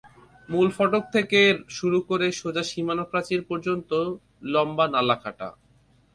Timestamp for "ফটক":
0.77-1.03